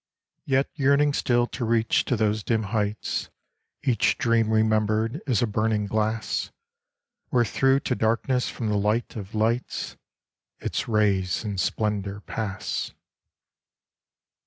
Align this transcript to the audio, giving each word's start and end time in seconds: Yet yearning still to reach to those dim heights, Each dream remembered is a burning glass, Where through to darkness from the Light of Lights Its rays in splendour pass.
Yet 0.45 0.67
yearning 0.73 1.13
still 1.13 1.45
to 1.45 1.63
reach 1.63 2.05
to 2.05 2.15
those 2.15 2.41
dim 2.41 2.63
heights, 2.73 3.29
Each 3.83 4.17
dream 4.17 4.49
remembered 4.49 5.21
is 5.27 5.43
a 5.43 5.45
burning 5.45 5.85
glass, 5.85 6.49
Where 7.29 7.45
through 7.45 7.81
to 7.81 7.93
darkness 7.93 8.49
from 8.49 8.69
the 8.69 8.77
Light 8.77 9.15
of 9.15 9.35
Lights 9.35 9.97
Its 10.57 10.87
rays 10.87 11.43
in 11.45 11.59
splendour 11.59 12.21
pass. 12.21 12.93